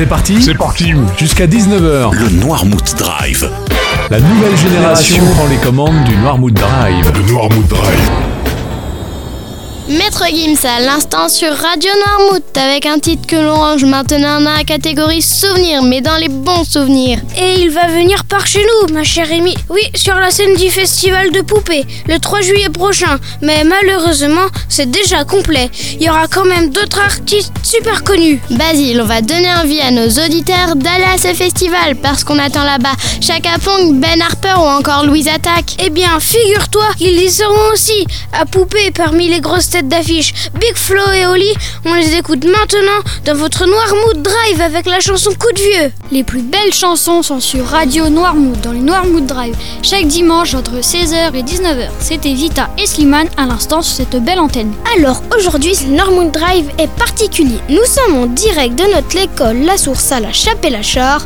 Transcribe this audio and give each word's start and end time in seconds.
C'est 0.00 0.06
parti 0.06 0.42
C'est 0.42 0.54
parti 0.54 0.94
Jusqu'à 1.18 1.46
19h, 1.46 2.14
Le 2.14 2.30
Noirmouth 2.40 2.96
Drive. 2.96 3.50
la 4.10 4.18
nouvelle 4.18 4.56
génération 4.56 5.22
prend 5.34 5.46
les 5.46 5.58
commandes 5.58 6.04
du 6.04 6.16
Noirmouth 6.16 6.54
Drive. 6.54 7.12
Le 7.14 7.30
Noirmouth 7.30 7.68
Drive. 7.68 8.29
Maître 9.90 10.24
Gims 10.32 10.68
à 10.68 10.80
l'instant 10.80 11.28
sur 11.28 11.52
Radio 11.52 11.90
Noirmouth 12.06 12.56
avec 12.56 12.86
un 12.86 13.00
titre 13.00 13.26
que 13.26 13.34
l'on 13.34 13.56
range 13.56 13.84
maintenant 13.84 14.40
dans 14.40 14.52
la 14.52 14.62
catégorie 14.62 15.20
souvenirs, 15.20 15.82
mais 15.82 16.00
dans 16.00 16.16
les 16.16 16.28
bons 16.28 16.62
souvenirs. 16.62 17.18
Et 17.36 17.60
il 17.62 17.70
va 17.70 17.88
venir 17.88 18.24
par 18.24 18.46
chez 18.46 18.60
nous, 18.60 18.94
ma 18.94 19.02
chère 19.02 19.32
Amy. 19.32 19.56
Oui, 19.68 19.82
sur 19.96 20.14
la 20.14 20.30
scène 20.30 20.54
du 20.54 20.70
festival 20.70 21.32
de 21.32 21.40
poupées, 21.40 21.84
le 22.06 22.20
3 22.20 22.40
juillet 22.40 22.68
prochain. 22.68 23.18
Mais 23.42 23.64
malheureusement, 23.64 24.46
c'est 24.68 24.88
déjà 24.88 25.24
complet. 25.24 25.68
Il 25.94 26.02
y 26.02 26.08
aura 26.08 26.28
quand 26.28 26.44
même 26.44 26.70
d'autres 26.70 27.00
artistes 27.00 27.52
super 27.64 28.04
connus. 28.04 28.40
Basile, 28.50 29.00
on 29.00 29.06
va 29.06 29.22
donner 29.22 29.52
envie 29.54 29.80
à 29.80 29.90
nos 29.90 30.08
auditeurs 30.08 30.76
d'aller 30.76 31.04
à 31.12 31.18
ce 31.18 31.34
festival 31.34 31.96
parce 31.96 32.22
qu'on 32.22 32.38
attend 32.38 32.62
là-bas 32.62 32.94
Chaka 33.20 33.58
Pong, 33.64 33.98
Ben 33.98 34.22
Harper 34.22 34.54
ou 34.56 34.68
encore 34.68 35.04
Louise 35.04 35.26
Attaque. 35.26 35.74
Eh 35.84 35.90
bien, 35.90 36.20
figure-toi 36.20 36.86
qu'ils 36.96 37.20
y 37.20 37.28
seront 37.28 37.72
aussi, 37.72 38.06
à 38.32 38.46
poupées 38.46 38.92
parmi 38.92 39.28
les 39.28 39.40
grosses 39.40 39.70
têtes 39.70 39.79
d'affiche. 39.88 40.34
Big 40.54 40.74
Flo 40.74 41.00
et 41.14 41.26
Oli, 41.26 41.52
on 41.84 41.94
les 41.94 42.16
écoute 42.16 42.44
maintenant 42.44 43.00
dans 43.24 43.34
votre 43.34 43.66
Noirmouth 43.66 44.22
Drive 44.22 44.60
avec 44.60 44.86
la 44.86 45.00
chanson 45.00 45.30
Coup 45.38 45.52
de 45.52 45.60
Vieux. 45.60 45.92
Les 46.12 46.24
plus 46.24 46.42
belles 46.42 46.74
chansons 46.74 47.22
sont 47.22 47.40
sur 47.40 47.66
Radio 47.66 48.08
Noirmouth 48.08 48.60
dans 48.60 48.72
les 48.72 48.80
Noirmouth 48.80 49.26
Drive 49.26 49.56
chaque 49.82 50.06
dimanche 50.06 50.54
entre 50.54 50.80
16h 50.80 51.34
et 51.34 51.42
19h. 51.42 51.88
C'était 52.00 52.32
Vita 52.32 52.70
et 52.78 52.86
Slimane 52.86 53.28
à 53.36 53.46
l'instant 53.46 53.82
sur 53.82 53.96
cette 53.96 54.22
belle 54.22 54.40
antenne. 54.40 54.72
Alors 54.96 55.22
aujourd'hui, 55.36 55.74
Normoon 55.88 56.30
Drive 56.30 56.68
est 56.78 56.90
particulier. 56.90 57.58
Nous 57.68 57.84
sommes 57.84 58.16
en 58.16 58.26
direct 58.26 58.76
de 58.76 58.94
notre 58.94 59.16
école 59.16 59.58
La 59.64 59.76
Source 59.76 60.12
à 60.12 60.20
la 60.20 60.32
Chapelle-Achard 60.32 61.24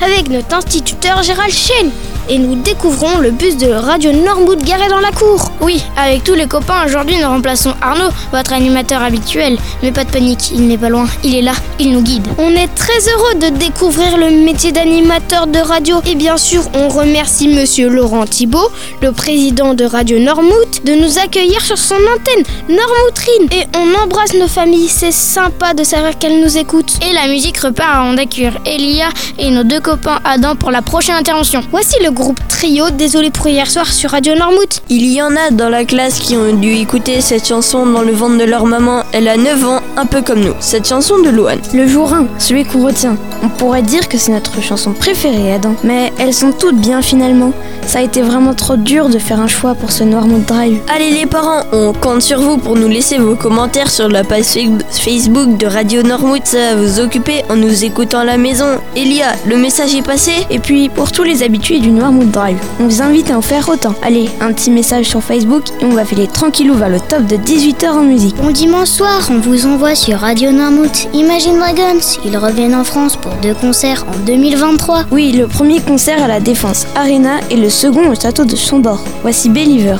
avec 0.00 0.28
notre 0.28 0.54
instituteur 0.54 1.22
Gérald 1.22 1.52
Chen. 1.52 1.90
Et 2.28 2.38
nous 2.38 2.54
découvrons 2.54 3.18
le 3.18 3.30
bus 3.30 3.58
de 3.58 3.70
Radio 3.70 4.10
Normoud 4.12 4.62
garé 4.64 4.88
dans 4.88 5.00
la 5.00 5.10
cour. 5.10 5.52
Oui, 5.60 5.84
avec 5.96 6.24
tous 6.24 6.34
les 6.34 6.46
copains, 6.46 6.86
aujourd'hui 6.86 7.16
nous 7.20 7.28
remplaçons 7.28 7.74
Arnaud, 7.82 8.10
votre 8.32 8.52
animateur 8.54 9.02
habituel. 9.02 9.58
Mais 9.82 9.92
pas 9.92 10.04
de 10.04 10.10
panique, 10.10 10.50
il 10.54 10.66
n'est 10.66 10.78
pas 10.78 10.88
loin, 10.88 11.06
il 11.22 11.34
est 11.34 11.42
là, 11.42 11.52
il 11.78 11.92
nous 11.92 12.00
guide. 12.00 12.26
On 12.38 12.50
est 12.50 12.74
très 12.74 12.98
heureux 13.10 13.34
de 13.34 13.56
découvrir 13.58 14.16
le 14.16 14.30
métier 14.30 14.72
d'animateur 14.72 15.46
de 15.46 15.58
radio. 15.58 16.00
Et 16.06 16.14
bien 16.14 16.38
sûr, 16.38 16.62
on 16.74 16.88
remercie 16.88 17.48
monsieur 17.48 17.88
Laurent 17.90 18.24
Thibault, 18.24 18.70
le 19.02 19.12
président 19.12 19.74
de 19.74 19.84
Radio 19.84 20.18
Normouth, 20.18 20.84
de 20.84 20.94
nous 20.94 21.18
accueillir 21.18 21.60
sur 21.60 21.76
son 21.76 21.94
antenne, 21.94 22.44
Normoutrine. 22.68 23.48
Et 23.52 23.66
on 23.76 24.02
embrasse 24.02 24.32
nos 24.34 24.48
familles, 24.48 24.88
c'est 24.88 25.12
sympa 25.12 25.74
de 25.74 25.84
savoir 25.84 26.18
qu'elles 26.18 26.40
nous 26.40 26.56
écoutent. 26.56 26.94
Et 27.06 27.12
la 27.12 27.28
musique 27.28 27.58
repart 27.58 27.96
à 27.96 28.02
Ondacure. 28.04 28.52
Elia 28.64 29.08
et 29.38 29.50
nos 29.50 29.64
deux 29.64 29.80
copains 29.80 30.20
Adam 30.24 30.56
pour 30.56 30.70
la 30.70 30.80
prochaine 30.80 31.16
intervention. 31.16 31.60
Voici 31.70 31.96
le 32.02 32.13
groupe 32.14 32.38
Trio, 32.48 32.90
désolé 32.90 33.30
pour 33.30 33.48
hier 33.48 33.68
soir 33.70 33.86
sur 33.92 34.10
Radio 34.10 34.34
Normouth. 34.36 34.80
Il 34.88 35.04
y 35.12 35.20
en 35.20 35.32
a 35.36 35.50
dans 35.50 35.68
la 35.68 35.84
classe 35.84 36.20
qui 36.20 36.36
ont 36.36 36.54
dû 36.54 36.72
écouter 36.74 37.20
cette 37.20 37.46
chanson 37.46 37.84
dans 37.84 38.02
le 38.02 38.12
ventre 38.12 38.38
de 38.38 38.44
leur 38.44 38.64
maman. 38.64 39.02
Elle 39.12 39.28
a 39.28 39.36
9 39.36 39.64
ans, 39.68 39.80
un 39.96 40.06
peu 40.06 40.22
comme 40.22 40.40
nous. 40.40 40.54
Cette 40.60 40.86
chanson 40.88 41.18
de 41.20 41.28
Louane. 41.28 41.58
Le 41.74 41.86
jour 41.86 42.12
1, 42.14 42.26
celui 42.38 42.64
qu'on 42.64 42.84
retient. 42.86 43.16
On 43.42 43.48
pourrait 43.48 43.82
dire 43.82 44.08
que 44.08 44.16
c'est 44.16 44.32
notre 44.32 44.62
chanson 44.62 44.92
préférée, 44.92 45.52
Adam. 45.52 45.74
Mais 45.82 46.12
elles 46.18 46.32
sont 46.32 46.52
toutes 46.52 46.76
bien 46.76 47.02
finalement. 47.02 47.52
Ça 47.86 47.98
a 47.98 48.02
été 48.02 48.22
vraiment 48.22 48.54
trop 48.54 48.76
dur 48.76 49.08
de 49.10 49.18
faire 49.18 49.40
un 49.40 49.48
choix 49.48 49.74
pour 49.74 49.90
ce 49.92 50.04
Noirmouth 50.04 50.46
Drive. 50.46 50.78
Allez 50.94 51.10
les 51.10 51.26
parents, 51.26 51.64
on 51.72 51.92
compte 51.92 52.22
sur 52.22 52.40
vous 52.40 52.56
pour 52.56 52.76
nous 52.76 52.88
laisser 52.88 53.18
vos 53.18 53.34
commentaires 53.34 53.90
sur 53.90 54.08
la 54.08 54.24
page 54.24 54.44
fa- 54.44 54.60
Facebook 54.90 55.58
de 55.58 55.66
Radio 55.66 56.02
Normouth. 56.02 56.46
Ça 56.46 56.74
va 56.74 56.80
vous 56.80 57.00
occuper 57.00 57.42
en 57.50 57.56
nous 57.56 57.84
écoutant 57.84 58.20
à 58.20 58.24
la 58.24 58.38
maison. 58.38 58.78
Elia, 58.96 59.32
le 59.46 59.56
message 59.58 59.94
est 59.94 60.02
passé 60.02 60.32
Et 60.50 60.60
puis, 60.60 60.88
pour 60.88 61.10
tous 61.12 61.24
les 61.24 61.42
habitués 61.42 61.80
du 61.80 61.90
Noirmouth 61.90 62.03
Drive, 62.12 62.58
on 62.80 62.86
vous 62.86 63.00
invite 63.00 63.30
à 63.30 63.38
en 63.38 63.40
faire 63.40 63.66
autant. 63.70 63.94
Allez, 64.02 64.28
un 64.42 64.52
petit 64.52 64.70
message 64.70 65.06
sur 65.06 65.22
Facebook 65.22 65.64
et 65.80 65.86
on 65.86 65.94
va 65.94 66.04
filer 66.04 66.26
tranquillou 66.26 66.74
vers 66.74 66.90
le 66.90 67.00
top 67.00 67.26
de 67.26 67.36
18h 67.36 67.88
en 67.88 68.02
musique. 68.02 68.36
Bon 68.36 68.50
dimanche 68.50 68.88
soir, 68.88 69.26
on 69.30 69.38
vous 69.38 69.64
envoie 69.64 69.94
sur 69.94 70.18
Radio 70.18 70.50
Noirmouth 70.50 71.08
Imagine 71.14 71.58
Dragons. 71.58 72.18
Ils 72.26 72.36
reviennent 72.36 72.74
en 72.74 72.84
France 72.84 73.16
pour 73.16 73.32
deux 73.42 73.54
concerts 73.54 74.04
en 74.06 74.18
2023. 74.26 75.04
Oui, 75.12 75.32
le 75.32 75.46
premier 75.46 75.80
concert 75.80 76.22
à 76.22 76.28
la 76.28 76.40
Défense 76.40 76.86
Arena 76.94 77.40
et 77.50 77.56
le 77.56 77.70
second 77.70 78.10
au 78.10 78.14
château 78.14 78.44
de 78.44 78.54
Chambord. 78.54 79.02
Voici 79.22 79.48
Believer. 79.48 79.96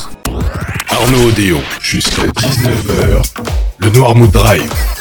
Arnaud 0.90 1.28
Odéon. 1.28 1.62
Jusqu'à 1.80 2.22
19h. 2.22 3.22
Le 3.78 3.90
Noirmouth 3.90 4.30
Drive. 4.30 4.93